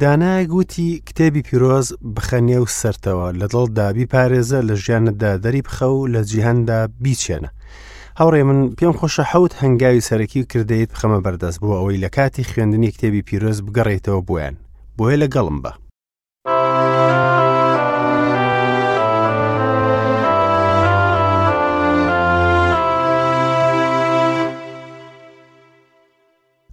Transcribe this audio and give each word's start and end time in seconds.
دانایە 0.00 0.44
گوتی 0.52 1.02
کتێبی 1.08 1.42
پیرۆز 1.48 1.88
بخەنێ 2.16 2.58
و 2.64 2.72
سەرتەوە 2.80 3.28
لە 3.40 3.46
دڵ 3.52 3.64
دابی 3.78 4.10
پارێزە 4.12 4.58
لە 4.68 4.74
ژیانتدا 4.84 5.32
دەری 5.44 5.62
بخە 5.68 5.86
و 5.92 6.06
لە 6.14 6.20
جیهندا 6.30 6.78
بیچێنە. 7.02 7.48
هاوڕێ 8.18 8.42
من 8.48 8.58
پێم 8.78 8.92
خۆشە 8.98 9.22
حوت 9.32 9.52
هەنگاوی 9.62 10.04
سەرەکی 10.08 10.40
و 10.40 10.48
کردەیت 10.52 10.90
بخەمە 10.94 11.18
بەردەست 11.24 11.58
بوو 11.60 11.74
ئەوەی 11.78 12.02
لە 12.04 12.08
کاتی 12.16 12.44
خوێندنی 12.50 12.90
کتێبی 12.94 13.22
پیرۆز 13.28 13.58
بگەڕێتەوە 13.66 14.20
بۆیان 14.28 14.54
بۆیە 14.98 15.16
لە 15.22 15.26
گەڵم 15.34 15.58
بە. 15.64 15.72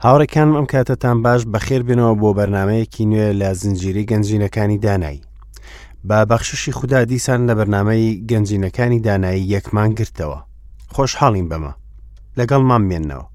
هاوڕێکانم 0.06 0.56
ئەم 0.58 0.68
کاتەتان 0.74 1.18
باش 1.26 1.42
بەخێر 1.54 1.82
بنەوە 1.90 2.14
بۆ 2.22 2.30
بەرنمەیەکی 2.38 3.04
نوێ 3.12 3.28
لە 3.42 3.50
زنجیری 3.62 4.08
گەنجینەکانی 4.12 4.82
دانایی 4.86 5.22
با 6.08 6.18
بەخششی 6.30 6.72
خوددا 6.78 7.00
دیسان 7.12 7.42
لە 7.50 7.54
بەرنمەی 7.60 8.18
گەنجینەکانی 8.32 9.00
دانایی 9.08 9.50
یەکمان 9.54 9.90
گرتەوە 10.00 10.40
خۆشحاڵین 10.96 11.48
بەمە 11.52 11.74
لەگەڵ 12.38 12.62
مام 12.70 12.84
مێننەوە 12.90 13.26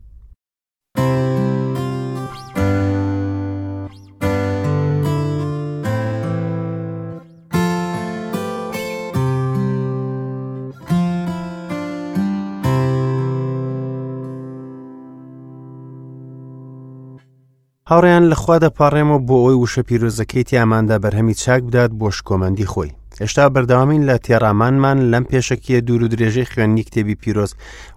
هاوڕیان 17.91 18.23
لەخوا 18.33 18.57
دەپارڕێمە 18.65 19.19
بۆ 19.29 19.37
ئەوی 19.45 19.57
وشە 19.63 19.83
پیرۆزەکەی 19.89 20.45
تیاماندا 20.49 20.97
بەرهەمی 21.05 21.35
چاک 21.43 21.61
بدات 21.69 21.91
بۆ 22.01 22.09
شکۆمەندی 22.17 22.67
خۆی 22.73 22.93
هێشتا 23.21 23.45
بەرداوامین 23.55 24.03
لە 24.09 24.17
تێڕامانمان 24.25 24.99
لەم 25.13 25.25
پێشکیە 25.31 25.81
دوور 25.87 26.03
و 26.03 26.09
درێژەی 26.15 26.51
خوێننی 26.53 26.83
کتێبی 26.87 27.15
پیرۆز 27.23 27.53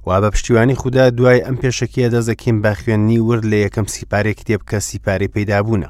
و 0.05 0.09
بە 0.21 0.29
پشتیوانی 0.33 0.75
خوددا 0.81 1.05
دوای 1.17 1.43
ئەم 1.45 1.55
پێشکیە 1.61 2.09
دەزەکەین 2.13 2.57
با 2.63 2.71
خوێننی 2.79 3.19
ورد 3.27 3.45
لە 3.51 3.55
یەکەم 3.65 3.87
سیپارێک 3.93 4.35
کتێب 4.39 4.61
کە 4.69 4.77
سیپارەی 4.87 5.33
پەیدابوونە 5.35 5.89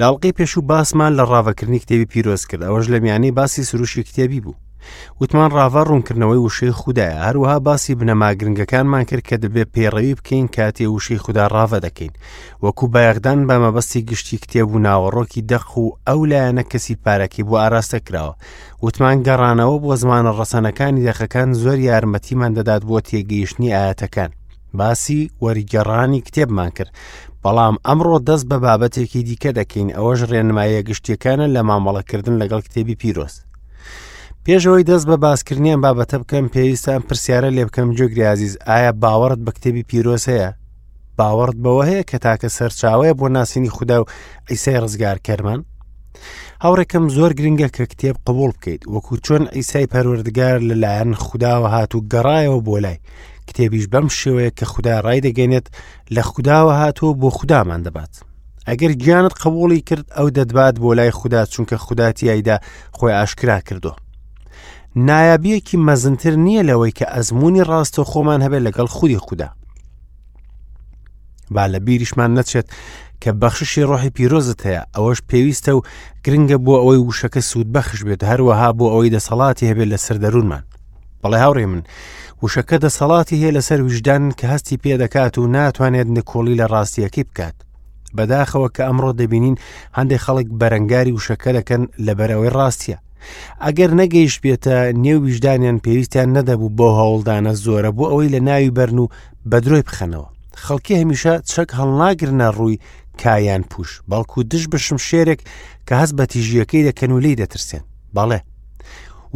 لاڵقی 0.00 0.32
پێش 0.38 0.52
و 0.56 0.60
باسمان 0.70 1.12
لە 1.20 1.24
ڕاوەکردنی 1.30 1.80
کتێبی 1.82 2.08
پیرۆز 2.12 2.42
کرد 2.50 2.62
ئەوەش 2.66 2.86
لە 2.94 2.98
میانەی 3.04 3.32
باسی 3.38 3.62
سروشی 3.70 4.02
کتێبی 4.08 4.40
بوو 4.44 4.54
وتمان 5.20 5.50
ڕاوا 5.56 5.82
ڕوونکردنەوەی 5.90 6.42
وشەی 6.46 6.74
خوددایە 6.80 7.18
هەروها 7.26 7.56
باسی 7.66 7.94
بنەما 8.00 8.28
گرنگەکانمان 8.40 9.04
کرد 9.10 9.24
کە 9.28 9.36
دەبێت 9.44 9.68
پێڕەوی 9.74 10.14
بکەین 10.18 10.48
کاتێ 10.56 10.86
وشەی 10.96 11.18
خوددا 11.24 11.46
ڕاوە 11.54 11.78
دەکەین 11.86 12.12
وەکو 12.64 12.84
بەیەغدان 12.94 13.38
بە 13.48 13.56
مەبەستی 13.64 14.02
گشتی 14.10 14.36
کتێب 14.42 14.68
و 14.72 14.82
ناوەڕۆکی 14.86 15.42
دەخ 15.50 15.64
و 15.78 15.86
ئەو 16.08 16.20
لایەنە 16.30 16.64
کەسی 16.70 16.94
پارەکی 17.04 17.42
بۆ 17.48 17.54
ئاراستە 17.62 17.98
کراوە 18.06 18.34
وتمان 18.84 19.18
گەڕانەوە 19.26 19.76
بۆ 19.82 19.92
زمانە 20.02 20.30
ڕەسەنەکانی 20.38 21.04
دەخەکان 21.08 21.48
زۆر 21.62 21.78
یارمەتیمان 21.88 22.52
دەدات 22.58 22.82
بۆ 22.88 22.98
تێگەیشتنی 23.08 23.74
ئاەتەکان 23.76 24.30
باسی 24.78 25.20
وەریگەڕانی 25.44 26.20
کتێبمان 26.26 26.70
کرد 26.76 26.92
بەڵام 27.42 27.74
ئەمڕۆ 27.86 28.18
دەست 28.28 28.44
بە 28.50 28.56
بابەتێکی 28.64 29.20
دیکە 29.28 29.50
دەکەین 29.58 29.88
ئەوەش 29.96 30.20
ڕێنمایە 30.30 30.80
گشتیەکانە 30.88 31.46
لە 31.54 31.60
مامەڵەکردن 31.68 32.34
لەگەڵ 32.42 32.60
کتێبی 32.66 32.96
پیرۆست 33.02 33.40
پێشەوەی 34.50 34.86
دەست 34.90 35.06
بە 35.10 35.16
باسکردنیان 35.24 35.80
بابەتە 35.84 36.14
بکەم 36.22 36.46
پێویستان 36.54 37.00
پرسیارە 37.08 37.50
لێ 37.56 37.64
بکەم 37.68 37.88
جۆگریازیز 37.98 38.54
ئایا 38.68 38.92
باوەڕت 39.02 39.40
بە 39.46 39.52
کتێبی 39.56 39.84
پیرۆسەیە 39.90 40.50
باوەڕت 41.18 41.56
بەوە 41.64 41.82
هەیە 41.90 42.04
کە 42.10 42.16
تاکە 42.24 42.48
سەرچاوەیە 42.56 43.14
بۆ 43.18 43.26
ناسینی 43.36 43.70
خوددا 43.76 43.96
و 44.00 44.06
ئەیسای 44.48 44.78
ڕزگار 44.82 45.16
کەرمان 45.26 45.60
هاوڕێکم 46.62 47.04
زۆر 47.16 47.30
گرنگە 47.38 47.68
کە 47.76 47.82
کتێب 47.92 48.16
قبول 48.26 48.50
بکەیت 48.56 48.82
وەکو 48.94 49.12
چۆن 49.26 49.44
ئیسای 49.56 49.90
پەروەردگار 49.92 50.56
لەلایەن 50.68 51.10
خودداوە 51.24 51.68
هات 51.74 51.92
و 51.94 52.04
گەڕایەوە 52.12 52.60
بۆ 52.66 52.76
لای 52.84 52.96
کتێبیش 53.48 53.86
بەم 53.92 54.06
شێوەیە 54.18 54.50
کە 54.58 54.64
خوددا 54.72 54.96
ڕای 55.06 55.20
دەگەنێت 55.26 55.66
لە 56.14 56.22
خودداوە 56.30 56.74
هاتووە 56.80 57.12
بۆ 57.20 57.28
خوددامان 57.38 57.80
دەبات 57.86 58.12
ئەگەر 58.68 58.92
گیانت 59.02 59.34
قبولی 59.42 59.80
کرد 59.88 60.06
ئەو 60.16 60.26
دەدبات 60.36 60.74
بۆ 60.82 60.90
لای 60.98 61.10
خوددا 61.18 61.42
چونکە 61.52 61.74
خودداتی 61.84 62.30
ئایدا 62.30 62.56
خۆی 62.96 63.14
ئاشکرا 63.18 63.60
کردو 63.70 63.92
نایابیەکی 65.06 65.78
مەزنتر 65.86 66.34
نییە 66.46 66.62
لەوەی 66.68 66.92
کە 66.98 67.06
ئەزمموی 67.14 67.64
ڕاستە 67.70 68.02
خۆمان 68.10 68.40
هەبێت 68.46 68.62
لەگەڵ 68.66 68.86
خودی 68.96 69.18
خوددا 69.24 69.48
با 71.50 71.64
لە 71.72 71.78
بیریشمان 71.86 72.30
نەچێت 72.38 72.66
کە 73.22 73.30
بەخشی 73.42 73.86
ڕۆحی 73.90 74.10
پیرۆزت 74.16 74.60
هەیە 74.66 74.82
ئەوەش 74.94 75.18
پێویستە 75.30 75.70
و 75.76 75.80
گرنگە 76.24 76.58
بۆ 76.64 76.72
ئەوەی 76.82 77.02
وشەکە 77.08 77.40
سوود 77.50 77.68
بەخش 77.76 77.98
بێت 78.08 78.22
هەروەها 78.30 78.70
بۆ 78.78 78.86
ئەوەی 78.92 79.10
دەسەڵاتی 79.16 79.68
هەبێت 79.70 79.88
لە 79.92 79.96
سەر 80.04 80.16
دەروونمان 80.24 80.64
بەڵێ 81.22 81.38
هاوڕێ 81.44 81.66
من 81.72 81.82
وشەکە 82.44 82.76
دەسەڵاتی 82.84 83.36
هەیە 83.42 83.50
لەسەر 83.56 83.80
ویژدان 83.86 84.24
کە 84.38 84.44
هەستی 84.52 84.76
پێدەکات 84.84 85.34
و 85.38 85.46
ناتوانێت 85.56 86.08
نکۆڵی 86.16 86.58
لە 86.60 86.66
ڕاستیەکەی 86.72 87.24
بکات 87.30 87.56
بەداخەوە 88.16 88.68
کە 88.76 88.82
ئەمڕۆ 88.88 89.10
دەبینین 89.20 89.56
هەندێک 89.96 90.20
خەڵک 90.26 90.46
بەرەنگاری 90.60 91.14
وشەکە 91.18 91.50
دەکەن 91.58 91.82
لە 92.06 92.12
بەرەوەی 92.18 92.52
ڕاستیە 92.56 92.98
ئەگەر 93.66 93.90
نەگەیشت 94.00 94.38
بێتە 94.44 94.76
نێو 95.04 95.18
ویژدانیان 95.26 95.78
پێویستیان 95.84 96.28
نەدەبوو 96.36 96.74
بۆ 96.78 96.88
هەوڵدانە 96.98 97.52
زۆرە 97.64 97.90
بوو 97.96 98.10
ئەوەی 98.10 98.32
لە 98.34 98.40
ناوی 98.48 98.74
بەرن 98.78 98.98
و 99.00 99.10
بە 99.50 99.58
درۆی 99.64 99.86
بخەنەوە 99.88 100.28
خەڵکی 100.64 100.98
هەمیشە 101.00 101.34
چەک 101.52 101.68
هەڵناگرنە 101.78 102.48
ڕووی 102.56 102.80
کایان 103.22 103.62
پوش 103.70 103.90
بەڵکو 104.10 104.38
دش 104.50 104.64
بشم 104.72 104.98
شێرێک 105.08 105.40
کە 105.86 105.94
هەست 106.00 106.14
بە 106.18 106.24
تیژیەکەی 106.32 106.86
دەکەن 106.88 107.10
و 107.12 107.18
لی 107.24 107.38
دەترسێن 107.40 107.84
بەڵێ 108.16 108.40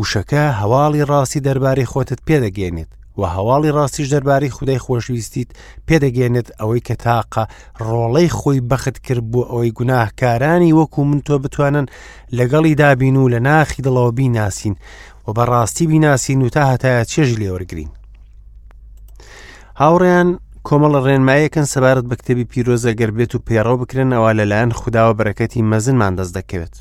وشەکە 0.01 0.43
هەواڵی 0.61 1.07
ڕاستی 1.11 1.41
دەربارەی 1.47 1.91
خۆتت 1.93 2.21
پێدەگەێنێت 2.29 2.91
و 3.19 3.23
هەواڵی 3.37 3.71
ڕاستیش 3.77 4.09
دەرباری 4.15 4.51
خودای 4.57 4.79
خۆشویستیت 4.85 5.49
پێدەگەێنێت 5.89 6.49
ئەوەی 6.59 6.85
کە 6.89 6.95
تاقە 7.05 7.45
ڕۆڵەی 7.87 8.29
خۆی 8.39 8.61
بەخت 8.71 8.97
کرد 9.07 9.25
بوو 9.31 9.49
ئەوەی 9.51 9.75
گوناهکارانی 9.79 10.73
وەکو 10.79 11.01
من 11.09 11.21
تۆ 11.29 11.37
بتوانن 11.45 11.87
لەگەڵی 12.39 12.75
دابین 12.83 13.17
و 13.17 13.29
لە 13.35 13.39
ناخی 13.49 13.83
دڵەوە 13.87 14.13
بیناسین 14.19 14.75
و 15.27 15.29
بەڕاستی 15.37 15.87
بیناسین 15.93 16.41
و 16.43 16.49
تا 16.55 16.63
هەتایە 16.73 17.05
چێژی 17.13 17.41
لێوەرگین. 17.43 17.91
هاوڕیان 19.81 20.29
کۆمەڵ 20.69 20.95
ڕێنمایەکەن 21.07 21.67
سەبارەت 21.75 22.07
بە 22.11 22.15
کتێبی 22.21 22.47
پیرۆزە 22.53 22.93
گەربێت 23.01 23.33
و 23.35 23.39
پێڕەو 23.47 23.77
بکرێن 23.83 24.11
ئەوە 24.17 24.31
لەلایەن 24.39 24.71
خودداوە 24.81 25.15
بەرەکەتی 25.19 25.67
مەزنمان 25.71 26.13
دەست 26.19 26.35
دەکەوێت. 26.39 26.75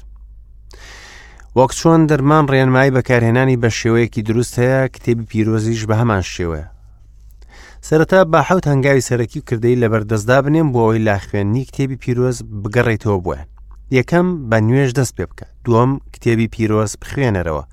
وەک 1.60 1.72
چۆن 1.80 2.02
دەرمان 2.10 2.46
ڕێنمایی 2.54 2.94
بەکارهێنانی 2.96 3.58
بە 3.64 3.70
شێوەیەکی 3.80 4.22
دروست 4.30 4.54
هەیە 4.64 4.82
کتێبی 4.96 5.26
پیرۆزیش 5.32 5.82
بە 5.90 5.96
هەمان 6.02 6.24
شێوەیە 6.34 6.68
سەرەتا 7.88 8.20
بە 8.32 8.40
حوت 8.48 8.66
هەنگاوی 8.72 9.06
سەرەکی 9.10 9.40
و 9.40 9.46
کردەی 9.50 9.80
لە 9.82 9.88
بەردەستدا 9.94 10.38
بنێم 10.46 10.68
بۆ 10.74 10.80
ئەوی 10.86 11.00
لا 11.08 11.18
خوێننی 11.26 11.64
کتێبی 11.70 11.98
پیرۆز 12.04 12.38
بگەڕێتەوە 12.64 13.18
بووە 13.24 13.40
یەکەم 13.98 14.28
بە 14.50 14.58
نوێش 14.68 14.92
دەست 14.98 15.14
پێ 15.18 15.26
بکە 15.30 15.46
دووەم 15.66 15.92
کتێبی 16.14 16.48
پیرۆز 16.54 16.92
بخوێنەرەوە 17.02 17.64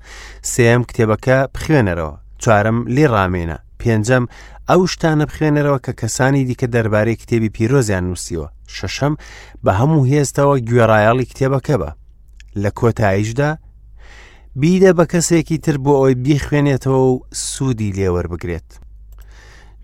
سێم 0.53 0.81
کتێبەکە 0.89 1.37
بخوێنەرەوە 1.55 2.13
چوارم 2.43 2.77
لێ 2.95 3.05
ڕامێنە 3.13 3.57
پێنجەم 3.79 4.23
ئەو 4.69 4.81
شتانە 4.93 5.25
بخوێنەرەوە 5.29 5.79
کە 5.85 5.91
کەسانی 6.01 6.43
دیکە 6.49 6.67
دەربارەی 6.75 7.19
کتێبی 7.21 7.49
پیرۆزیان 7.55 8.03
نووسیوە 8.09 8.47
شەشەم 8.75 9.13
بە 9.65 9.71
هەموو 9.79 10.05
هێستەوە 10.11 10.55
گوێڕایاڵی 10.67 11.25
کتێبەکە 11.31 11.75
بە 11.81 11.89
لە 12.63 12.69
کۆتاییشدا 12.79 13.51
بیدە 14.55 14.93
بە 14.97 15.05
کەسێکی 15.13 15.57
تر 15.65 15.77
بۆ 15.83 15.93
ئەوی 15.99 16.15
بیخوێنێتەوە 16.25 16.99
و 17.11 17.21
سوودی 17.33 17.93
لێوەربگرێت. 17.97 18.69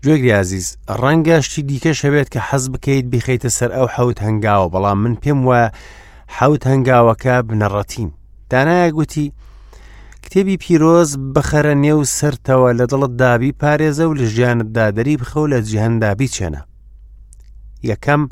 گوێگری 0.04 0.32
عزیز 0.42 0.66
ڕەنگەشتی 1.00 1.62
دیکە 1.70 1.92
شەوێت 2.00 2.28
کە 2.34 2.40
حەز 2.48 2.64
بکەیت 2.72 3.06
بخیتە 3.12 3.48
سەر 3.58 3.70
ئەو 3.76 3.86
حەوت 3.94 4.18
هەنگاوە 4.26 4.68
بەڵام 4.74 4.98
من 5.04 5.14
پێم 5.22 5.40
وایە 5.46 5.68
حەوت 6.36 6.62
هەنگاوەکە 6.70 7.34
بنەڕەتیم. 7.48 8.10
دانایە 8.50 8.88
گوتی، 8.96 9.26
کتێبی 10.24 10.56
پیرۆز 10.62 11.10
بەخەرە 11.34 11.74
نێو 11.84 12.00
سەرتەوە 12.16 12.70
لە 12.78 12.84
دڵت 12.90 13.12
دابی 13.22 13.52
پارێزە 13.60 14.04
و 14.10 14.14
لە 14.18 14.24
ژیانتدا 14.34 14.86
دەری 14.96 15.16
بخە 15.20 15.36
و 15.40 15.46
لە 15.52 15.58
جیهندابی 15.68 16.28
چێنە. 16.34 16.62
یەکەم 17.90 18.22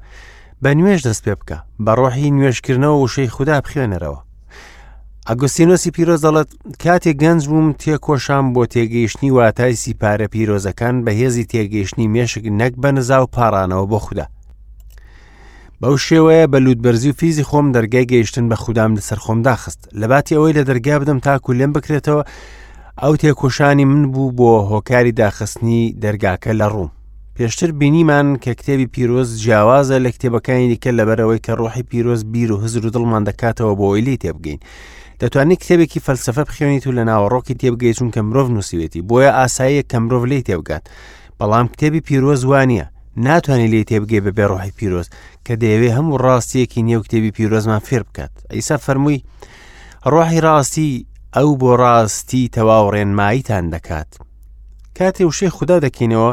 بە 0.62 0.70
نوێش 0.78 1.00
دەست 1.06 1.22
پێ 1.28 1.34
بکە 1.40 1.58
بە 1.84 1.92
ڕۆحی 1.98 2.30
نوێشکردنەوە 2.36 2.98
وشەی 3.04 3.28
خوددا 3.34 3.56
بخوێنەرەوە. 3.64 4.20
ئەگوستینۆسی 5.30 5.90
پیرۆز 5.96 6.20
دەڵێت 6.26 6.48
کاتێک 6.84 7.16
گەنج 7.22 7.42
بووم 7.50 7.68
تێکۆشام 7.82 8.44
بۆ 8.54 8.62
تێگەیشتنی 8.72 9.30
واتای 9.36 9.74
سیپارە 9.84 10.26
پیرۆزەکان 10.34 10.96
بەهێزی 11.04 11.44
تێگەیشتنی 11.52 12.08
مێشک 12.14 12.44
نەک 12.60 12.72
بە 12.82 12.90
نزا 12.96 13.18
و 13.22 13.26
پارانەوە 13.36 13.84
بۆ 13.90 13.98
خوددا. 14.04 14.26
بەو 15.82 15.96
شێوەیە 16.06 16.46
بە 16.52 16.58
لوودبەرزی 16.64 17.10
و 17.10 17.16
فیزی 17.20 17.42
خۆم 17.48 17.66
دەرگای 17.76 18.06
گەیشتن 18.12 18.46
بە 18.50 18.54
خوددام 18.62 18.94
لەسەر 18.96 19.18
خۆم 19.24 19.38
داخست 19.48 19.80
لە 20.00 20.06
باتی 20.12 20.34
ئەوەی 20.36 20.54
لە 20.58 20.62
دەرگا 20.70 20.94
بدەم 21.02 21.18
تاکو 21.26 21.52
لێم 21.58 21.72
بکرێتەوە 21.76 22.22
ئەو 23.02 23.14
تێکۆشانی 23.22 23.84
من 23.90 24.04
بوو 24.12 24.32
بۆ 24.38 24.50
هۆکاری 24.72 25.12
داخستنی 25.22 25.82
دەرگاکە 26.02 26.52
لە 26.60 26.68
ڕوو. 26.72 26.88
پێشتر 27.36 27.70
بینیمان 27.80 28.28
کە 28.42 28.50
کتێبی 28.60 28.86
پیرۆز 28.94 29.30
جیاوازە 29.42 29.96
لە 30.06 30.10
کتێبەکانی 30.14 30.66
دیکە 30.74 30.90
لەبەرەوەی 30.98 31.40
کە 31.46 31.52
ڕۆحی 31.60 31.82
پیرۆز 31.90 32.22
بیر 32.32 32.52
و 32.52 32.58
هزر 32.62 32.86
و 32.86 32.90
دڵمان 32.94 33.22
دەکاتەوە 33.28 33.74
بۆ 33.78 33.86
ئۆیلی 33.90 34.16
تێبگەین. 34.22 34.58
دەتوانێت 35.20 35.58
کتێبێکی 35.62 36.04
فەلسفە 36.06 36.42
بخێنیت 36.48 36.84
و 36.86 36.92
لە 36.98 37.02
ناوەڕۆکی 37.10 37.56
تێبگەی 37.60 37.96
چونکە 37.98 38.20
مرۆڤ 38.28 38.48
نووسیوێتی 38.56 39.00
بۆیە 39.08 39.30
ئاساییە 39.38 39.82
کە 39.90 39.96
مرۆڤ 40.04 40.24
لی 40.32 40.42
تێبگات 40.48 40.84
بەڵام 41.38 41.66
کتێبی 41.72 42.00
پیرۆز 42.06 42.42
وانە 42.50 42.84
ناتوانێت 43.26 43.70
لی 43.74 43.84
تێبگەی 43.90 44.24
بەبێ 44.26 44.44
ڕۆحی 44.52 44.74
پیرۆز 44.78 45.06
کە 45.46 45.54
دەیەوێ 45.62 45.90
هەموو 45.96 46.18
ڕاستیەکی 46.24 46.80
نیێو 46.86 47.00
کتێبی 47.04 47.30
پیرۆزمان 47.36 47.80
فێر 47.88 48.02
بکات 48.08 48.32
ئەیسا 48.52 48.76
فەرمووی 48.86 49.18
ڕۆحی 50.12 50.40
ڕاستی 50.46 50.90
ئەو 51.36 51.50
بۆ 51.60 51.70
ڕاستی 51.82 52.48
تەواو 52.54 52.86
ڕێنماییتان 52.94 53.64
دەکات 53.74 54.10
کاتێ 54.98 55.22
وشەی 55.28 55.50
خوددا 55.56 55.76
دەکەینەوە 55.86 56.30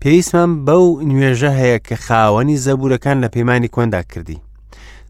پێویستمان 0.00 0.50
بەو 0.66 0.84
نوێژە 1.10 1.52
هەیە 1.60 1.78
کە 1.86 1.96
خاوەنی 2.06 2.60
زەبورەکان 2.64 3.16
لە 3.24 3.28
پەیمانی 3.34 3.72
کۆندا 3.74 4.02
کردی 4.10 4.38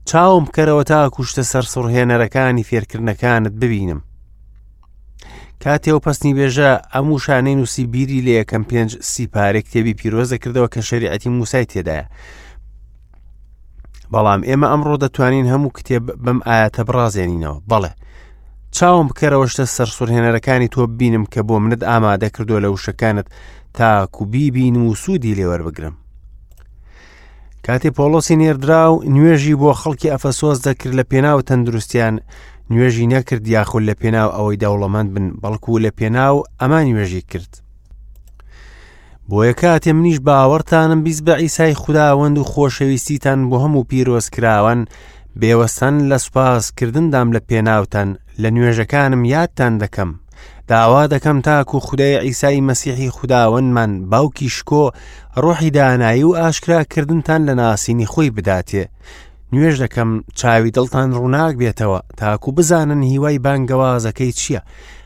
چاوم 0.05 0.45
بکەرەوە 0.47 0.85
تا 0.91 0.99
کوشتە 1.17 1.43
سەر 1.53 1.63
سڕهێنەرەکانی 1.73 2.65
فێرکردنەکانت 2.69 3.53
ببینم 3.63 4.01
کاتێو 5.63 5.99
پستنی 6.05 6.35
بێژە 6.39 6.71
ئەموو 6.95 7.19
شانەی 7.25 7.57
نووسی 7.59 7.87
بیری 7.93 8.23
لە 8.27 8.31
یەکەم 8.41 8.63
پێنج 8.71 8.91
سیپارێک 9.11 9.65
کتێبی 9.69 9.95
پیرۆزە 10.01 10.37
کردەوە 10.45 10.69
کە 10.75 10.81
شریعەتی 10.89 11.29
موسای 11.39 11.65
تێدایە 11.73 12.07
بەڵام 14.13 14.41
ئێمە 14.49 14.67
ئەمڕۆ 14.73 14.95
دەتوانین 15.05 15.47
هەموو 15.53 15.75
کتێب 15.79 16.05
بەم 16.25 16.39
ئاەتە 16.49 16.83
بڕازێنینەوە 16.89 17.59
بەڵێ 17.71 17.93
چاوم 18.77 19.07
بکەرەوەشتە 19.11 19.65
سەر 19.77 19.89
سوورهێنەرەکانی 19.97 20.69
تۆ 20.75 20.81
ببینم 20.91 21.25
کە 21.33 21.41
بۆ 21.49 21.55
منت 21.63 21.81
ئامادە 21.91 22.29
کردو 22.37 22.61
لە 22.65 22.69
وشەکانت 22.75 23.27
تاکوبی 23.77 24.51
بین 24.57 24.77
و 24.87 24.95
سوودی 25.03 25.35
لێوەربگرم 25.39 25.95
کاتێ 27.67 27.89
پۆلۆسی 27.97 28.35
نێردرا 28.43 28.83
و 28.93 28.95
نوێژی 29.15 29.55
بۆ 29.61 29.71
خەڵکی 29.81 30.13
ئەفەسۆس 30.13 30.59
دەکرد 30.67 30.95
لە 30.99 31.05
پێناو 31.11 31.45
تەندروستیان 31.49 32.15
نوێژی 32.73 33.07
نەکرد 33.15 33.45
یاخود 33.55 33.85
لە 33.89 33.95
پێناو 34.01 34.35
ئەوەی 34.37 34.61
دەوڵەمەند 34.63 35.09
بن 35.15 35.27
بەڵکو 35.43 35.75
لە 35.85 35.91
پێناو 35.99 36.37
ئەمان 36.61 36.85
نوێژی 36.91 37.23
کرد. 37.31 37.53
بۆیە 39.29 39.53
کاتێ 39.61 39.91
منیش 39.99 40.19
باوەڕتانم 40.27 41.01
بیست 41.07 41.23
بە 41.27 41.35
ئیسای 41.45 41.75
خودداوەند 41.83 42.37
و 42.39 42.45
خۆشەویستیتان 42.53 43.41
بۆ 43.51 43.57
هەموو 43.63 43.87
پیرۆزکراوەن 43.91 44.81
بێوەستان 45.41 45.95
لە 46.11 46.17
سوپاسکردندام 46.25 47.29
لە 47.35 47.41
پێناوتەن 47.49 48.09
لە 48.43 48.49
نوێژەکانم 48.55 49.23
یادتان 49.35 49.75
دەکەم. 49.83 50.11
داوا 50.69 51.07
دەکەم 51.09 51.41
تاکو 51.43 51.81
خدای 51.81 52.19
ئیسایی 52.21 52.63
مەسیحی 52.69 53.15
خودداوەندمان 53.17 54.11
باوکی 54.11 54.49
شکۆ 54.49 54.91
ڕۆحی 55.45 55.71
دانایی 55.75 56.23
و 56.25 56.35
ئاشکراکردنتان 56.37 57.41
لە 57.49 57.53
ناسینی 57.53 58.07
خۆی 58.07 58.31
بداتێ. 58.37 58.85
نوێژ 59.53 59.77
دەکەم 59.85 60.09
چاوی 60.35 60.71
دڵتان 60.77 61.09
ڕووناک 61.17 61.55
بێتەوە 61.63 62.01
تاکو 62.17 62.53
بزانن 62.53 63.03
هیوای 63.03 63.39
بانگەوازەکەی 63.45 64.33
چییە؟ 64.41 64.61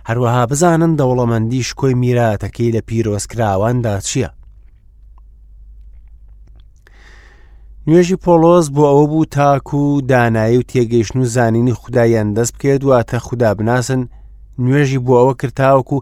هەروەها 0.09 0.47
بزانن 0.47 0.93
دەوڵەمەندی 0.99 1.63
شکۆی 1.69 1.95
میراتەکەی 2.03 2.73
لە 2.77 2.81
پیرۆسکراواندا 2.89 3.95
چییە؟ 4.09 4.31
نوێژی 7.91 8.15
پۆلۆز 8.25 8.67
بۆ 8.75 8.83
ئەوە 8.91 9.05
بوو 9.11 9.25
تاکو 9.25 9.77
و 9.95 10.01
دانایی 10.01 10.59
و 10.59 10.63
تێگەیشتن 10.71 11.17
و 11.19 11.25
زانینی 11.25 11.73
خدایان 11.81 12.29
دەست 12.37 12.53
بکێت 12.55 12.83
واتە 12.89 13.15
خوددا 13.27 13.55
بناسن 13.55 14.03
نوێژی 14.65 14.99
بۆ 15.07 15.13
ئەوە 15.21 15.35
کرتاوەکو 15.41 15.97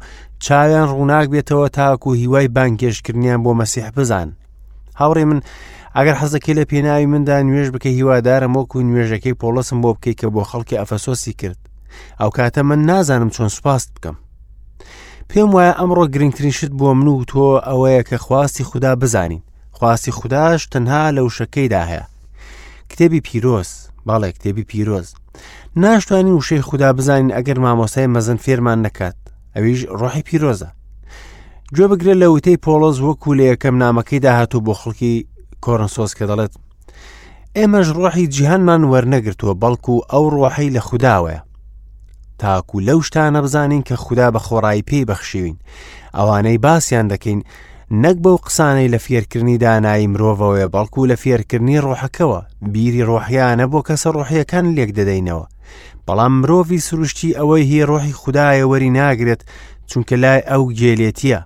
چاویان 0.44 0.86
ڕووناک 0.92 1.26
بێتەوە 1.32 1.68
تاکو 1.78 2.08
هیوای 2.20 2.48
بانگێشکردنیان 2.54 3.40
بۆ 3.44 3.50
مەسیح 3.60 3.88
بزان 3.96 4.28
هاوڕێ 5.00 5.24
من 5.30 5.40
ئەگەر 5.96 6.16
حەزەکەی 6.20 6.56
لە 6.58 6.64
پێناوی 6.70 7.06
مندا 7.12 7.36
نوێژ 7.46 7.68
بکە 7.74 7.88
هیوادارم 7.98 8.52
وەکو 8.58 8.76
نوێژەکەی 8.88 9.38
پۆلسم 9.40 9.78
بۆ 9.82 9.90
بکەیت 9.96 10.16
کە 10.20 10.26
بۆ 10.34 10.42
خەڵکی 10.50 10.80
ئەفەسۆسی 10.80 11.32
کرد 11.40 11.60
ئەو 12.20 12.30
کاتە 12.36 12.62
من 12.68 12.80
نازانم 12.90 13.30
چۆن 13.34 13.48
سوپاست 13.56 13.88
بکەم 13.94 14.16
پێم 15.30 15.50
وایە 15.54 15.72
ئەمڕۆ 15.80 16.04
گرنگترین 16.14 16.54
شت 16.58 16.72
بۆ 16.78 16.88
من 16.98 17.08
و 17.08 17.24
تۆ 17.32 17.34
ئەوەیە 17.68 18.02
کە 18.08 18.16
خواستی 18.24 18.64
خوددا 18.68 18.92
بزانین 19.02 19.42
خواستی 19.78 20.10
خودداش 20.18 20.62
تەنها 20.72 21.00
لە 21.16 21.20
وشەکەیدا 21.28 21.82
هەیە 21.90 22.04
کتێبی 22.90 23.20
پیرۆز 23.26 23.70
باڵێ 24.06 24.30
کتێبی 24.36 24.64
پیرۆز 24.70 25.08
ناشتوانین 25.76 26.34
وشەی 26.34 26.60
خوددا 26.60 26.92
بزانین 26.92 27.30
ئەگەر 27.38 27.58
مامۆسای 27.58 28.06
مەزن 28.06 28.36
فێرمان 28.44 28.78
نەکات 28.86 29.16
ئەویش 29.56 29.86
ڕۆحی 30.00 30.22
پیرۆزە 30.28 30.68
گوێ 31.76 31.86
بگرێت 31.90 32.16
لە 32.22 32.26
وتەی 32.34 32.56
پۆلۆز 32.64 32.98
وەکو 33.06 33.34
لە 33.38 33.42
یەکەم 33.52 33.74
نامەکەی 33.82 34.20
داهاتوو 34.26 34.60
بۆ 34.66 34.74
خەڵکی 34.80 35.14
کۆرنسۆس 35.64 36.12
کە 36.18 36.24
دەڵێت 36.30 36.52
ئێمەش 37.58 37.88
ڕۆحی 37.98 38.26
جیهانمان 38.34 38.82
وەرنەگرتووە 38.90 39.54
بەڵکو 39.62 39.94
ئەو 40.12 40.24
ڕۆحی 40.34 40.70
لە 40.76 40.80
خودداوەیە 40.88 41.40
تاکو 42.38 42.80
لەو 42.80 43.00
شتانە 43.06 43.40
بزانین 43.42 43.82
کە 43.88 43.92
خوددا 44.04 44.28
بە 44.34 44.38
خۆڕایی 44.46 44.82
پێی 44.88 45.04
بەخشیوین 45.10 45.56
ئەوانەی 46.16 46.58
باسییان 46.64 47.06
دەکەین 47.12 47.40
نەک 48.04 48.16
بەو 48.24 48.36
قسانەی 48.46 48.88
لە 48.94 48.98
فێرکردنی 49.04 49.58
دانایی 49.64 50.06
مرۆڤەوەی 50.12 50.68
بەڵکو 50.74 51.06
لە 51.10 51.16
فێرکردنی 51.22 51.78
ڕۆحەکەەوە 51.86 52.40
بیری 52.72 53.02
ڕۆحیانە 53.10 53.66
بۆ 53.72 53.80
کەسە 53.88 54.06
ڕۆحیەکان 54.16 54.66
لێک 54.76 54.90
دەدەینەوە 54.98 55.46
بەڵام 56.06 56.34
مرۆڤی 56.40 56.78
سروشتی 56.86 57.36
ئەوەی 57.38 57.62
هی 57.70 57.82
ڕۆحی 57.90 58.12
خدایە 58.22 58.64
وەری 58.70 58.90
ناگرێت 59.00 59.42
چونکە 59.90 60.14
لای 60.22 60.40
ئەو 60.50 60.64
گێلێتیە 60.80 61.40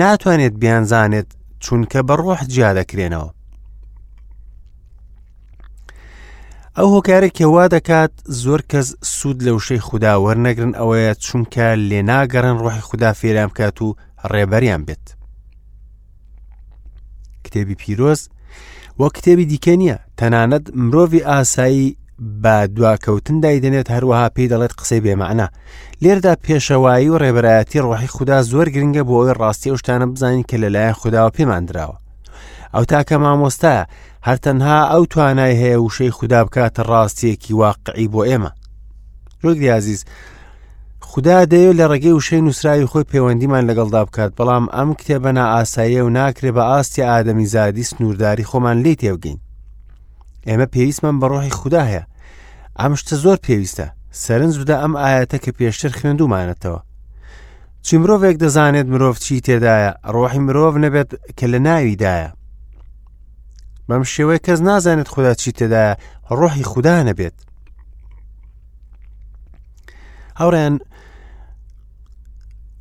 ناتوانێت 0.00 0.52
بیانزانێت 0.62 1.28
چونکە 1.64 1.98
بە 2.08 2.14
ڕۆح 2.22 2.40
جیا 2.52 2.70
دەکرێنەوە 2.78 3.30
ئەو 6.76 6.88
هۆکارێکێوا 6.94 7.64
دەکات 7.76 8.12
زۆر 8.42 8.60
کەس 8.70 8.88
سوود 9.14 9.38
لە 9.46 9.50
وشەی 9.56 9.80
خوددا 9.86 10.12
وەرنەگرن 10.24 10.72
ئەوەیە 10.80 11.12
چونکە 11.26 11.66
لێناگەڕن 11.90 12.56
ڕۆحی 12.62 12.84
خوددا 12.88 13.10
فێرام 13.20 13.48
بکات 13.52 13.76
و 13.82 13.88
ڕێبەریان 14.32 14.82
بێت 14.86 15.04
کتێبی 17.44 17.74
پیرۆز 17.82 18.20
وە 19.00 19.06
کتێبی 19.16 19.46
دیکە 19.52 19.74
نییە 19.80 19.96
تەنانەت 20.18 20.64
مرۆڤی 20.84 21.26
ئاسایی 21.28 21.88
بە 22.42 22.56
دواکەوتن 22.76 23.36
دایدێنێت 23.44 23.88
هەروەها 23.94 24.28
پێی 24.34 24.48
دەڵێت 24.52 24.72
قسەی 24.78 25.00
بێمانە 25.06 25.46
لێردا 26.02 26.34
پێشەوایی 26.44 27.10
و 27.12 27.16
ڕێبەتی 27.22 27.82
ڕۆحی 27.84 28.10
خوددا 28.16 28.38
زۆر 28.50 28.66
گرنگە 28.74 29.02
بۆ 29.08 29.12
ئەوی 29.18 29.34
ڕاستی 29.40 29.76
شتانە 29.80 30.06
بزانین 30.12 30.44
کە 30.50 30.56
لەلایەن 30.62 30.96
خودداوە 31.00 31.30
پێمانراوە 31.36 31.96
ئەو 32.74 32.84
تاکە 32.90 33.16
مامۆستایە 33.24 33.84
هەرتەنها 34.26 34.78
ئەو 34.92 35.04
توانای 35.12 35.58
هەیە 35.62 35.78
وشەی 35.84 36.10
خوددا 36.16 36.40
بکاتە 36.46 36.82
ڕاستیەکی 36.90 37.52
واقعی 37.62 38.06
بۆ 38.14 38.20
ئێمە 38.28 38.50
ژۆگری 39.42 39.68
عزیز 39.78 40.00
خدا 41.10 41.38
دەیە 41.52 41.72
لە 41.78 41.84
ڕێگەی 41.92 42.16
وشەی 42.20 42.42
نووسراوی 42.46 42.90
خۆی 42.90 43.08
پەیوەندیمان 43.12 43.62
لەگەڵدا 43.70 44.02
بکات 44.08 44.30
بەڵام 44.38 44.64
ئەم 44.76 44.90
کتێبەنا 44.98 45.44
ئاساییە 45.54 46.02
و 46.06 46.08
ناکرێ 46.18 46.50
بە 46.56 46.62
ئاستی 46.70 47.02
ئادەمی 47.08 47.46
زادی 47.54 47.84
سنوورداری 47.90 48.44
خۆمان 48.50 48.76
لی 48.84 48.94
تێوگەین 49.00 49.38
ئێمە 50.48 50.66
پێویستمان 50.74 51.16
بە 51.20 51.26
ڕۆحی 51.32 51.56
خوددا 51.60 51.84
هەیە 51.90 52.02
ئەم 52.80 52.94
شتە 53.00 53.14
زۆر 53.24 53.36
پێویستە 53.46 53.86
سەرنج 54.24 54.54
بدە 54.60 54.76
ئەم 54.80 54.94
ئاەتە 55.02 55.38
کە 55.44 55.50
پێشتر 55.58 55.92
خوێندومانێتەوە 55.98 56.80
چی 57.84 57.94
مرۆڤێک 58.00 58.36
دەزانێت 58.42 58.86
مرۆڤ 58.92 59.16
چی 59.24 59.40
تێدایە 59.46 59.90
ڕۆحی 60.14 60.44
مرۆڤ 60.46 60.74
نەبێت 60.84 61.10
کە 61.38 61.46
لە 61.52 61.58
ناویدایە 61.66 62.30
بەم 63.88 64.02
شێوەیە 64.14 64.38
کەس 64.46 64.60
نازانێت 64.68 65.08
خوددا 65.12 65.32
چی 65.40 65.50
تێدایە 65.58 65.94
ڕۆحی 66.38 66.64
خوددا 66.70 66.96
نەبێت 67.08 67.36
هاوڕیان 70.40 70.74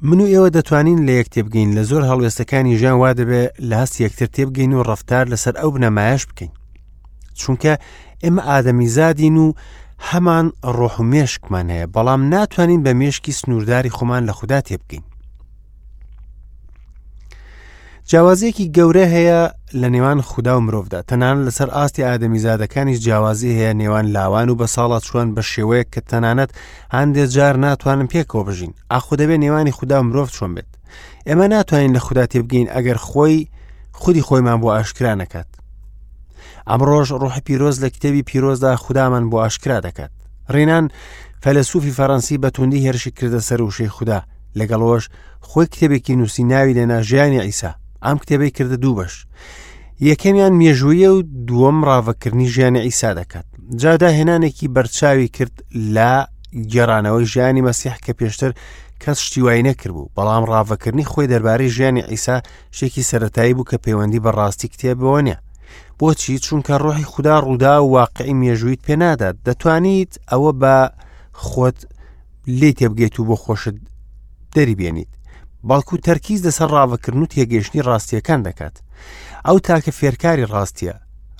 من 0.09 0.19
و 0.21 0.27
ئێوە 0.33 0.49
دەتوانین 0.57 0.99
لە 1.07 1.13
یەک 1.19 1.27
تێبگەین 1.33 1.69
لە 1.77 1.83
زۆر 1.89 2.03
هەڵوێستەکانی 2.09 2.77
ژیان 2.79 2.97
وا 3.01 3.11
دەبێت 3.19 3.51
لە 3.69 3.75
هەست 3.81 3.95
یەکتر 4.05 4.27
تێبگەین 4.35 4.73
و 4.73 4.83
ڕفتار 4.89 5.25
لەسەر 5.33 5.53
ئەو 5.59 5.69
بنەمایش 5.75 6.23
بکەین 6.29 6.51
چونکە 7.35 7.73
ئێمە 8.23 8.41
ئادەمیزادین 8.49 9.37
و 9.37 9.51
هەمان 10.11 10.45
ڕۆحمێشکمان 10.77 11.67
هەیە 11.73 11.87
بەڵام 11.95 12.21
ناتوانین 12.33 12.83
بە 12.83 12.91
مێشکی 13.01 13.31
سنوورداری 13.31 13.89
خۆمان 13.97 14.27
لە 14.29 14.31
خوددا 14.31 14.61
تێ 14.67 14.75
بکەین 14.81 15.01
جیاوازیەکی 18.09 18.71
گەورە 18.77 19.05
هەیە 19.15 19.41
لە 19.81 19.87
نێوان 19.93 20.19
خوددا 20.29 20.57
و 20.57 20.61
مرۆڤدا 20.65 20.99
تەنان 21.09 21.37
لەسەر 21.47 21.69
ئاستی 21.75 22.03
ئادەمیزادەکانیش 22.07 22.97
جیاوازی 23.05 23.57
هەیە 23.57 23.73
نێوان 23.81 24.05
لاوان 24.15 24.49
و 24.49 24.55
بە 24.59 24.67
ساڵات 24.75 25.03
چوان 25.07 25.27
بە 25.35 25.41
شێوەیە 25.51 25.85
کە 25.93 26.01
تەنانەت 26.09 26.49
هەندێک 26.95 27.29
جار 27.35 27.55
ناتوانن 27.57 28.07
پێکەوە 28.13 28.43
بژین 28.47 28.73
ئاخۆ 28.91 29.15
دەبێت 29.21 29.41
نێوانی 29.43 29.71
خوددا 29.77 29.97
مرۆڤ 30.07 30.29
چۆن 30.35 30.51
بێت 30.55 30.71
ئێمە 31.27 31.45
ناتوانین 31.53 31.95
لە 31.97 32.01
خوددا 32.05 32.25
تێبگەین 32.31 32.67
ئەگەر 32.75 32.97
خۆی 33.07 33.47
خودی 34.01 34.21
خۆیمان 34.27 34.59
بۆ 34.61 34.67
ئاشکرا 34.73 35.13
نەکات 35.21 35.50
ئەمڕۆژ 36.67 37.07
ڕۆحی 37.21 37.41
پیرۆز 37.47 37.75
لە 37.83 37.89
کتێبی 37.89 38.21
پیرۆزدا 38.29 38.75
خوددامان 38.75 39.25
بۆ 39.29 39.37
ئاشکرا 39.41 39.79
دەکات 39.87 40.11
ڕێنان 40.53 40.85
فەلسوفی 41.43 41.95
فەڕەنسی 41.97 42.37
بە 42.43 42.49
توندی 42.55 42.83
هێرشی 42.85 43.11
کردە 43.17 43.39
سەر 43.47 43.61
وشەی 43.61 43.89
خوددا 43.95 44.19
لەگەڵۆش 44.59 45.03
خۆی 45.47 45.65
کتێبێکی 45.71 46.15
نووسی 46.19 46.43
ناوی 46.51 46.73
لە 46.79 46.85
ناژیانی 46.93 47.41
ئیسا 47.43 47.71
ئەم 48.05 48.17
کتێبەی 48.21 48.51
کردە 48.57 48.77
دوو 48.83 48.97
بەش 49.03 49.15
یەکەمیان 50.09 50.53
مێژوویە 50.61 51.09
و 51.15 51.21
دووەم 51.47 51.77
ڕاوەکردنی 51.87 52.47
ژیانی 52.53 52.81
ئیسا 52.87 53.09
دەکات 53.19 53.45
جادا 53.81 54.09
هێنانێکی 54.17 54.67
بەرچاوی 54.75 55.27
کرد 55.35 55.55
لا 55.95 56.13
گێڕانەوەی 56.73 57.25
ژیانی 57.33 57.65
مەسیح 57.69 57.95
کە 58.05 58.11
پێشتر 58.19 58.51
کەس 59.03 59.17
شتیوای 59.25 59.61
نەکردبوو 59.69 60.09
بەڵام 60.15 60.43
ڕاوەکردنی 60.51 61.05
خۆی 61.11 61.27
دەربارەی 61.31 61.73
ژیانی 61.75 62.01
ئیسا 62.11 62.35
شتێکی 62.75 63.03
سەتایی 63.11 63.53
بوو 63.55 63.65
کە 63.71 63.77
پەیوەندی 63.85 64.19
بە 64.25 64.31
ڕاستی 64.37 64.67
کتێبەوە 64.73 65.19
نیە 65.27 65.37
بۆچی 66.01 66.39
چونکە 66.45 66.75
ڕۆحی 66.83 67.03
خوددا 67.11 67.35
ڕوودا 67.43 67.73
و 67.81 67.91
واقعی 67.97 68.33
مێژویت 68.41 68.81
پێنادات 68.87 69.35
دەتوانیت 69.47 70.13
ئەوە 70.31 70.51
بە 70.61 70.75
خۆت 71.47 71.77
لێ 72.59 72.71
تێبگەیت 72.79 73.15
و 73.19 73.25
بۆ 73.29 73.35
خۆشت 73.43 73.75
دەریبێنیت 74.55 75.09
باڵکو 75.69 75.93
تەرکیز 76.07 76.39
دەسەر 76.47 76.69
ڕاوەکردن 76.75 77.21
و 77.21 77.25
تێگەشتنی 77.33 77.81
ڕاستیەکان 77.87 78.41
دەکات 78.47 78.75
ئەو 79.47 79.57
تاکە 79.67 79.91
فێرکاری 80.01 80.43
ڕاستیە 80.53 80.93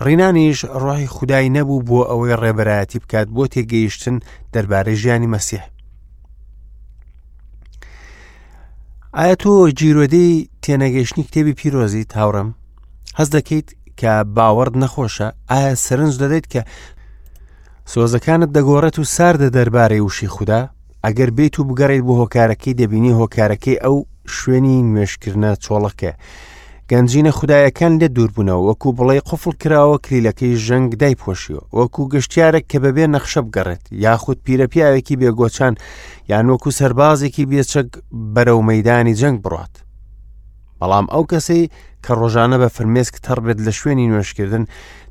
ڕینانیش 0.05 0.59
ڕۆحی 0.83 1.07
خودای 1.15 1.49
نەبوو 1.57 1.83
بۆ 1.87 1.99
ئەوەی 2.09 2.35
ڕێبەرایەتی 2.41 2.99
بکات 3.03 3.27
بۆ 3.35 3.43
تێگەیشتن 3.53 4.17
دەربارەی 4.53 4.95
ژیانی 5.01 5.27
مەسیح 5.35 5.63
ئایا 9.17 9.35
تۆ 9.43 9.53
جیرۆدەی 9.79 10.47
تێنەگەشتنی 10.63 11.23
کتێبی 11.27 11.55
پیرۆزی 11.59 12.03
تاوڕم 12.13 12.49
هەز 13.19 13.29
دەکەیت 13.37 13.69
کە 13.99 14.13
باوەڕ 14.35 14.69
نەخۆشە 14.81 15.27
ئایا 15.51 15.73
سرنج 15.85 16.13
دەدەیت 16.21 16.47
کە 16.53 16.61
سۆزەکانت 17.91 18.49
دەگۆڕێت 18.55 18.95
و 18.99 19.03
ساردە 19.15 19.49
دەربارەی 19.55 20.05
وشی 20.07 20.27
خوددا 20.35 20.61
ئەگەر 21.05 21.29
بێت 21.37 21.55
و 21.59 21.63
بگەڕیت 21.69 22.03
بۆ 22.07 22.13
هۆکارەکەی 22.21 22.77
دەبینی 22.81 23.17
هۆکارەکەی 23.19 23.81
ئەو 23.83 23.97
شوێنی 24.35 24.83
نوێشکردە 24.93 25.51
چۆڵەکە. 25.63 26.11
گەنجینە 26.89 27.31
خوددایەکان 27.37 27.93
لە 28.01 28.07
دووربوونەوە 28.15 28.63
وەکو 28.67 28.89
بڵێ 28.97 29.19
قفڵ 29.29 29.51
کراوە 29.61 29.97
کلیلەکەی 30.05 30.53
ژەنگ 30.65 30.89
دایپۆشیوە 31.01 31.61
وەکو 31.79 32.03
گشتیارێک 32.13 32.65
کە 32.71 32.77
بەبێ 32.83 33.05
نەخشە 33.15 33.41
بگەڕێت 33.47 33.83
یاخود 34.05 34.37
پیرەپیاوێکی 34.45 35.15
بێگۆچان 35.21 35.73
یان 36.31 36.45
وەکو 36.51 36.69
سربازێکی 36.79 37.45
بێچەک 37.51 37.89
بەرەو 38.35 38.59
مەدانی 38.69 39.15
جەنگ 39.21 39.37
بڕات. 39.45 39.73
بەڵام 40.81 41.05
ئەو 41.13 41.23
کەسەی 41.31 41.63
کە 42.05 42.11
ڕۆژانە 42.19 42.57
بە 42.61 42.69
فرمێسک 42.75 43.15
تەڕ 43.25 43.39
بێت 43.45 43.59
لە 43.65 43.71
شوێنی 43.79 44.09
نوێشکردن 44.11 44.63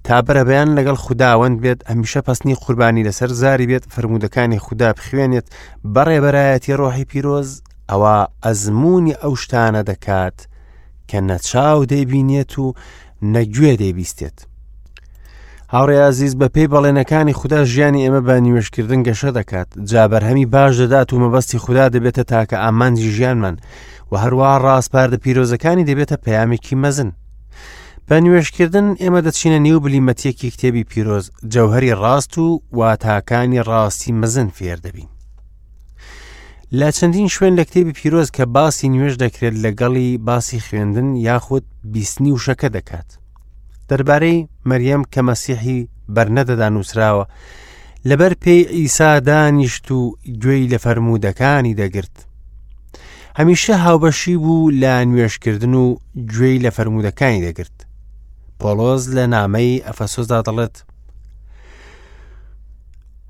تا 0.07 0.17
بەرەبیان 0.27 0.69
لەگەڵ 0.77 0.97
خودداوەند 1.05 1.57
بێت 1.63 1.81
ئەمیشە 1.89 2.21
پستنی 2.27 2.57
قوربانی 2.63 3.07
لەسەر 3.09 3.31
زاری 3.41 3.69
بێت 3.71 3.85
فرمودەکانی 3.95 4.63
خوددا 4.65 4.91
بخوێنێت 4.99 5.47
بەڕێبەرایەتی 5.95 6.75
ڕۆحی 6.81 7.09
پیرۆز 7.11 7.49
ئەوە 7.91 8.17
ئەزمموی 8.45 9.17
ئەو 9.23 9.33
شتانە 9.43 9.83
دەکات 9.91 10.39
کە 11.09 11.19
نەچاو 11.29 11.79
دەیبینێت 11.93 12.53
و 12.63 12.67
نەگوێ 13.35 13.73
دەیبیستێت. 13.83 14.39
هاوڕێازیز 15.75 16.35
بە 16.41 16.49
پێی 16.55 16.67
بەڵێنەکانی 16.73 17.33
خوددا 17.39 17.61
ژیانی 17.73 18.05
ئێمە 18.05 18.21
بە 18.29 18.35
نیوێشکردن 18.45 19.01
گەشە 19.07 19.31
دەکات 19.39 19.69
جابەر 19.91 20.23
هەمی 20.29 20.47
باش 20.55 20.75
دەدات 20.81 21.09
و 21.13 21.17
مەبەستی 21.23 21.59
خوددا 21.65 21.87
دەبێتە 21.95 22.23
تاکە 22.31 22.57
ئامانجی 22.65 23.11
ژیانمان 23.17 23.57
و 24.11 24.13
هەروە 24.23 24.51
ڕاستپاردە 24.65 25.17
پیرۆزەکانی 25.25 25.85
دەبێتە 25.91 26.17
پەیامێکی 26.25 26.75
مەزن. 26.85 27.11
بە 28.09 28.17
نوێشکردن 28.25 28.89
ئێمە 29.03 29.21
دەچینە 29.27 29.59
نێو 29.67 29.79
بلیمەتیەکی 29.85 30.51
کتێبی 30.55 30.85
پیرۆز 30.91 31.27
جەوهری 31.55 31.95
ڕاست 32.03 32.35
و 32.39 32.47
واتاکانی 32.79 33.61
ڕاستی 33.69 34.11
مەزن 34.21 34.49
فێر 34.59 34.79
دەبین. 34.85 35.09
لە 36.79 36.89
چەندین 36.97 37.29
شوێن 37.35 37.53
لە 37.59 37.65
کتێبی 37.69 37.95
پیرۆز 38.01 38.29
کە 38.37 38.43
باسی 38.57 38.89
نوێش 38.95 39.15
دەکرێت 39.25 39.55
لەگەڵی 39.65 40.09
باسی 40.29 40.59
خوێندن 40.67 41.09
یاخود 41.27 41.65
بیستنی 41.93 42.33
وشەکە 42.37 42.69
دەکات. 42.77 43.11
دەربارەی 43.91 44.49
مەریەم 44.71 45.03
کە 45.13 45.21
مەسیحی 45.29 45.81
بەرنەدەدا 46.15 46.69
نووسراوە 46.75 47.25
لەبەر 48.09 48.33
پێی 48.43 48.63
ئیسا 48.77 49.13
دانیشت 49.21 49.91
و 49.91 49.99
گوێی 50.43 50.69
لە 50.73 50.79
فەرمودەکانی 50.85 51.75
دەگرت 51.81 52.17
هەمیشە 53.39 53.75
هاوبەشی 53.85 54.37
بوو 54.43 54.71
لە 54.83 54.93
نوێشکردن 55.09 55.75
و 55.83 55.85
گوێی 56.33 56.63
لە 56.65 56.71
فەرمودەکانی 56.77 57.45
دەگرت 57.47 57.77
پۆلۆز 58.61 59.03
لە 59.17 59.25
نامەی 59.35 59.83
ئەفەسۆزدا 59.87 60.41
دەڵێت 60.47 60.77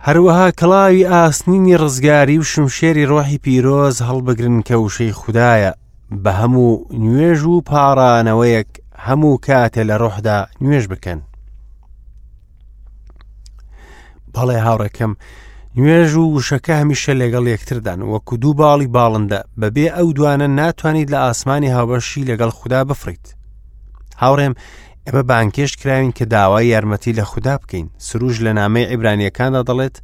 هەروەها 0.06 0.48
کڵاوی 0.60 1.06
ئاسنینی 1.12 1.76
ڕزگاری 1.82 2.38
و 2.38 2.42
شمشێری 2.52 3.06
ڕۆحی 3.10 3.38
پیرۆز 3.44 3.96
هەڵبگرن 4.08 4.58
کە 4.68 4.74
وشەی 4.84 5.12
خوددایە 5.20 5.72
بە 6.24 6.32
هەموو 6.40 6.72
نوێژ 7.04 7.40
و 7.52 7.60
پارانەوەیەک 7.68 8.68
هەموو 9.08 9.38
کاتێ 9.46 9.82
لە 9.90 9.96
ڕۆحدا 10.02 10.36
نوێژ 10.64 10.84
بکەن 10.92 11.20
بەڵێ 14.34 14.58
هاوڕێکم 14.66 15.12
نوێژ 15.78 16.10
و 16.16 16.24
وشەکە 16.36 16.74
هەمیشە 16.80 17.12
لەگەڵ 17.22 17.44
یەکتردان 17.54 18.00
وەکو 18.12 18.34
دوو 18.42 18.54
باڵی 18.60 18.88
باڵندە 18.96 19.40
بەبێ 19.60 19.86
ئەو 19.96 20.08
دوانە 20.16 20.46
ناتوانیت 20.60 21.08
لە 21.14 21.18
ئاسمانی 21.24 21.72
هاوبەشی 21.76 22.28
لەگەڵ 22.30 22.50
خوددا 22.58 22.80
بفریت 22.84 23.26
هاوڕێم 24.22 24.54
ئێمە 25.06 25.22
بانکێش 25.30 25.72
کراوین 25.80 26.12
کە 26.18 26.24
داوای 26.34 26.66
یارمەتی 26.74 27.12
لە 27.18 27.22
خوددا 27.30 27.54
بکەین 27.62 27.86
سروش 28.06 28.36
لە 28.44 28.52
نامەی 28.58 28.88
عیبرانیەکاندا 28.90 29.62
دەڵێت 29.68 29.96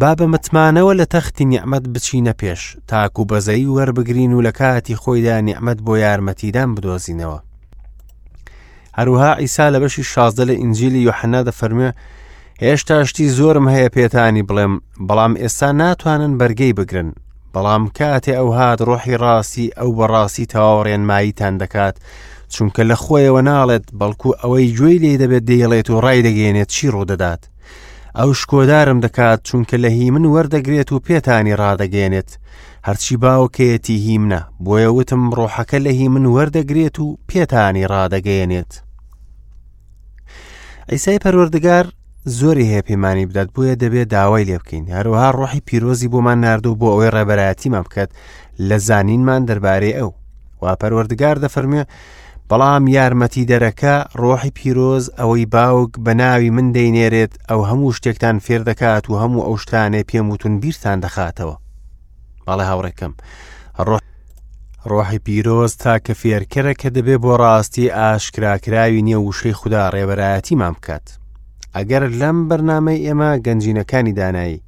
با 0.00 0.12
بە 0.18 0.22
متمانەوە 0.32 0.92
لە 1.00 1.04
تەختی 1.14 1.44
نیعممەد 1.52 1.84
بچینە 1.94 2.34
پێش 2.40 2.62
تاکو 2.90 3.24
بەزایی 3.30 3.66
وەربگرین 3.76 4.32
و 4.34 4.42
لە 4.46 4.52
کاتی 4.60 4.96
خۆیدا 5.02 5.36
نیعممەد 5.48 5.78
بۆ 5.86 5.92
یارمەتیدان 6.04 6.70
بدۆزینەوە 6.76 7.40
هەروها 8.98 9.32
ئیسا 9.40 9.70
لە 9.70 9.78
بەشی 9.82 10.04
شازدە 10.12 10.44
لە 10.48 10.50
ئینجیلی 10.60 11.02
یحنا 11.08 11.42
دەفەرمێ 11.48 11.90
هێشتا 12.62 13.04
شتی 13.08 13.28
زۆرم 13.38 13.66
هەیە 13.74 13.88
پێتانی 13.96 14.46
بڵێم 14.48 14.74
بەڵام 15.08 15.32
ئێستا 15.42 15.68
ناتوانن 15.80 16.32
بەرگەی 16.40 16.72
بگرن 16.78 17.10
بەڵام 17.54 17.82
کاتێ 17.98 18.32
ئەو 18.38 18.48
هاات 18.58 18.80
ڕۆحی 18.88 19.16
ڕاستی 19.22 19.72
ئەو 19.78 19.90
بەڕاستی 19.98 20.46
تەواوڕێنماییتان 20.52 21.54
دەکات 21.62 21.96
چونکە 22.54 22.82
لە 22.90 22.96
خۆیەوە 23.02 23.40
ناڵێت 23.50 23.86
بەڵکو 24.00 24.28
ئەوەی 24.40 24.68
گوێی 24.78 24.98
لێ 25.02 25.12
دەبێت 25.22 25.44
دەیڵێت 25.50 25.86
و 25.90 26.00
ڕای 26.04 26.20
دەگەێنێت 26.28 26.68
چی 26.74 26.84
ڕوودەدات 26.94 27.42
ئەو 28.18 28.30
شکۆدارم 28.40 28.98
دەکات 29.06 29.38
چونکە 29.48 29.76
لە 29.84 29.90
هی 29.98 30.08
من 30.14 30.24
وەردەگرێت 30.34 30.88
و 30.92 31.02
پێتانی 31.06 31.54
ڕدەگەێنێت 31.60 32.30
هەرچی 32.86 33.14
باوکەیەتی 33.22 33.96
هیمنە 34.06 34.40
بۆیە 34.64 34.90
وتم 34.96 35.22
ڕۆحەکە 35.38 35.78
لە 35.86 35.92
هی 36.00 36.08
من 36.14 36.24
وەردەگرێت 36.34 36.96
و 37.04 37.06
پێتانی 37.30 37.84
ڕدەگەێنێت 37.92 38.72
ئەیسای 40.90 41.18
پەروەردگار 41.24 41.86
زۆری 42.38 42.68
هەیە 42.70 42.82
پەیمانی 42.88 43.26
بدات 43.26 43.48
بۆیە 43.54 43.74
دەبێت 43.82 44.08
داوای 44.14 44.44
لێ 44.48 44.58
بکەین 44.62 44.86
هەروەها 44.96 45.30
ڕۆحی 45.38 45.62
پیرۆزی 45.68 46.08
بۆمان 46.12 46.38
نردوو 46.44 46.78
بۆ 46.80 46.86
ئەوەی 46.92 47.14
ڕێبەرایەتیمان 47.16 47.82
بکات 47.86 48.10
لە 48.68 48.76
زانینمان 48.88 49.42
دەربارەی 49.48 49.96
ئەو 49.98 50.10
وا 50.62 50.72
پەروەردگار 50.80 51.36
دەفەرمێ 51.44 51.82
بەڵام 52.50 52.84
یارمەتی 52.96 53.44
دەرەکە 53.52 53.94
ڕۆحی 54.20 54.50
پیرۆز 54.58 55.04
ئەوەی 55.18 55.46
باوک 55.54 55.92
بە 56.04 56.12
ناوی 56.20 56.50
من 56.56 56.66
دەینێرێت 56.76 57.32
ئەو 57.50 57.60
هەموو 57.68 57.92
شتێکتان 57.96 58.36
فێر 58.46 58.62
دەکات 58.70 59.04
و 59.10 59.14
هەموو 59.22 59.44
ئەو 59.46 59.56
شتانێ 59.62 60.02
پێم 60.08 60.26
وتون 60.30 60.54
بیرتان 60.62 60.98
دەخاتەوە 61.04 61.56
بەڵێ 62.46 62.64
هاوڕێکم 62.70 63.12
ڕۆح 63.86 64.00
ڕۆحی 64.90 65.18
پیرۆز 65.26 65.72
تاکە 65.82 66.12
فێرکەرە 66.20 66.74
کە 66.80 66.88
دەبێ 66.96 67.16
بۆ 67.24 67.32
ڕاستی 67.42 67.90
ئاشکراکراوی 67.98 69.02
نییە 69.06 69.18
وشەی 69.26 69.54
خوددا 69.60 69.82
ڕێبەرایەتیمان 69.94 70.72
بکات 70.78 71.04
ئەگەر 71.76 72.02
لەم 72.20 72.38
بەرنامەی 72.48 73.02
ئێمە 73.06 73.30
گەنجینەکانی 73.46 74.14
دانایی 74.18 74.62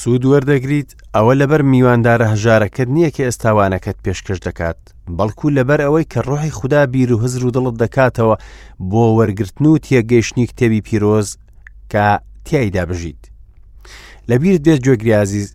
سوود 0.00 0.22
وەردەگریت 0.30 0.90
ئەوە 1.14 1.32
لەبەر 1.40 1.62
میواندارە 1.72 2.26
هەژارەکەت 2.32 2.88
نییە 2.96 3.10
کە 3.14 3.22
ئێستاوانەکەت 3.26 3.98
پێشکەش 4.04 4.38
دەکات 4.48 4.78
بەڵکو 5.16 5.46
لەبەر 5.58 5.80
ئەوەی 5.84 6.04
کە 6.12 6.20
ڕۆحی 6.28 6.54
خوددا 6.58 6.82
بیر 6.94 7.10
و 7.12 7.18
هزر 7.24 7.42
و 7.46 7.50
دڵت 7.56 7.76
دەکاتەوە 7.82 8.36
بۆ 8.90 9.04
وەرگرتن 9.18 9.64
و 9.66 9.78
تێگەیشتنی 9.84 10.46
کتێبی 10.50 10.80
پیرۆز 10.88 11.28
کە 11.92 12.04
تیایدا 12.46 12.84
بژیت 12.90 13.22
لەبییر 14.30 14.56
دێت 14.64 14.80
جۆگریازیز 14.86 15.48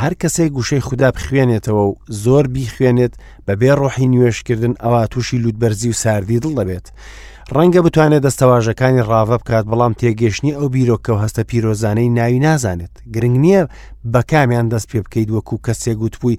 هەر 0.00 0.14
کەسێک 0.22 0.50
گوشەی 0.56 0.84
خوددا 0.86 1.08
بخوێنێتەوە 1.16 1.82
و 1.88 1.92
زۆر 2.22 2.44
بیخوێنێت 2.54 3.14
بەبێ 3.46 3.72
ڕۆحی 3.80 4.06
نوێشکردن 4.14 4.74
ئەوە 4.82 5.00
تووشی 5.12 5.40
لوودبەرزی 5.42 5.88
و 5.92 5.98
ساردی 6.02 6.40
دڵ 6.44 6.52
دەبێت. 6.60 6.86
ڕەنگە 7.56 7.80
بتوانێت 7.86 8.22
دەستەواژەکانی 8.26 9.02
ڕاوە 9.08 9.36
بکات 9.40 9.64
بەڵام 9.70 9.92
تێگەشتنی 10.00 10.56
ئەو 10.58 10.68
بیرۆکە 10.74 11.10
و 11.14 11.20
هەستە 11.24 11.42
پیرۆزانەی 11.50 12.08
ناوی 12.18 12.42
نازانێت 12.46 12.94
گرنگ 13.14 13.36
نییە 13.44 13.62
بە 14.12 14.20
کامیان 14.30 14.66
دەست 14.72 14.86
پێ 14.90 14.98
بکەیت 15.04 15.28
وەکو 15.36 15.56
کەسێک 15.66 15.96
گوتبووی 16.02 16.38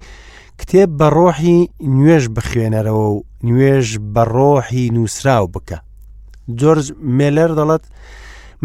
کتێب 0.59 0.89
بە 0.99 1.07
ڕۆحی 1.15 1.59
نوێژ 1.97 2.23
بخوێنەرەوە 2.35 3.05
و 3.13 3.21
نوێژ 3.47 3.87
بە 4.13 4.23
ڕۆحی 4.35 4.85
نووسراو 4.95 5.45
بکە. 5.55 5.77
جۆرج 6.59 6.85
مێلەر 7.17 7.51
دەڵێت 7.59 7.83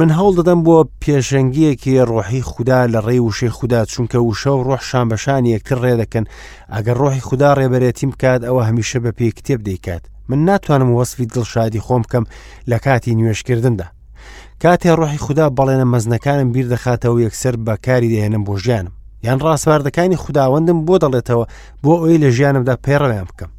من 0.00 0.10
هەڵ 0.18 0.28
دەدەم 0.38 0.60
بۆ 0.66 0.76
پێشەنگیەکی 1.04 1.92
ڕۆحی 2.10 2.42
خوددا 2.50 2.80
لە 2.92 3.00
ڕێ 3.06 3.16
وشێ 3.28 3.48
خوددا 3.58 3.80
چونکە 3.92 4.18
وشە 4.28 4.50
و 4.56 4.64
ڕۆح 4.68 4.82
شامبەشان 4.90 5.42
یەکتر 5.54 5.78
ڕێ 5.84 5.94
دەکەن 6.02 6.24
ئەگەر 6.74 6.96
ڕۆحی 7.02 7.24
خوددا 7.28 7.50
ڕێبەرێتیم 7.58 8.10
بکات 8.14 8.40
ئەوە 8.48 8.62
هەمیشە 8.68 8.98
بە 9.04 9.10
پێی 9.18 9.32
کتێب 9.38 9.60
دەیکات 9.68 10.02
من 10.28 10.38
ناتوانم 10.48 10.90
وەصفی 10.98 11.26
دڵشادی 11.34 11.84
خۆم 11.86 12.02
بکەم 12.04 12.24
لە 12.70 12.76
کاتی 12.84 13.16
نوێشکردندا 13.18 13.86
کاتێ 14.64 14.90
ڕۆحی 14.98 15.22
خوددا 15.24 15.46
بەڵێنە 15.58 15.86
مەزنەکانم 15.94 16.48
بیر 16.54 16.66
دەخاتەوە 16.74 17.18
یەکسەر 17.26 17.54
بەکاری 17.66 18.10
دەهێنم 18.12 18.42
بۆ 18.46 18.54
ژیانم 18.64 18.92
یان 19.26 19.38
ڕاستواردەکانی 19.44 20.16
خودداوەندم 20.22 20.78
بۆ 20.86 20.94
دەڵێتەوە 21.04 21.44
بۆ 21.82 21.92
ئەوی 22.00 22.18
لە 22.22 22.28
ژیانمدا 22.36 22.74
پێڕەیان 22.86 23.26
بکەم 23.30 23.50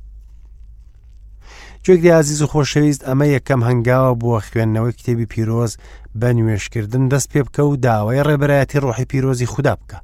گوێک 1.85 2.05
عزیز 2.21 2.39
و 2.41 2.47
خۆشەویست 2.51 3.01
ئەمە 3.07 3.27
یەکەم 3.35 3.61
هەنگاوە 3.67 4.13
بووە 4.21 4.39
خوێندنەوەی 4.47 4.95
کتێبی 4.97 5.25
پیرۆز 5.33 5.73
بە 6.19 6.27
نوێشکردن 6.37 7.03
دەست 7.11 7.27
پێ 7.31 7.41
بکە 7.45 7.59
و 7.65 7.75
داوای 7.85 8.23
ڕێبەتی 8.27 8.79
ڕۆحی 8.83 9.05
پیرۆزی 9.11 9.45
خوددا 9.53 9.73
بکە. 9.81 9.97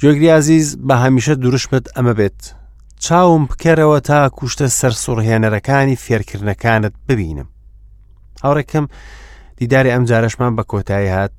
جۆگری 0.00 0.28
عزیز 0.40 0.68
بە 0.88 0.94
هەمیشە 1.02 1.34
دروشمت 1.42 1.84
ئەمە 1.96 2.14
بێت. 2.18 2.40
چاوم 3.04 3.42
بکەرەوە 3.50 3.98
تا 4.08 4.18
کوشتە 4.36 4.66
سەر 4.78 4.90
سوڕهێنەرەکانی 5.02 5.96
فێرکردنەکانت 6.04 6.92
ببینم. 7.08 7.48
هاوڕێکم 8.44 8.86
دیداری 9.58 9.90
ئەم 9.94 10.04
جارەشمان 10.08 10.52
بە 10.56 10.62
کۆتایی 10.70 11.08
هات 11.14 11.32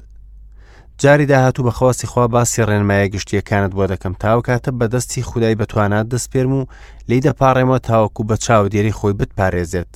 جاری 1.03 1.25
داهاتوو 1.29 1.65
بەخواستی 1.69 2.05
خوا 2.11 2.25
باسی 2.35 2.65
ڕێنمایە 2.69 3.07
گشتیەکانت 3.15 3.71
بۆ 3.77 3.85
دەکەم 3.93 4.13
تاوکاتە 4.23 4.71
بەدەستی 4.79 5.21
خودای 5.29 5.55
بەتوانات 5.61 6.05
دەست 6.13 6.27
پێرم 6.33 6.53
و 6.59 6.65
لی 7.09 7.19
دەپاڕێمە 7.25 7.77
تاوەکو 7.89 8.23
بە 8.29 8.35
چاودێری 8.45 8.95
خۆی 8.99 9.13
بتپارێزێت 9.19 9.91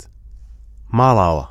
ماڵاوە 0.98 1.46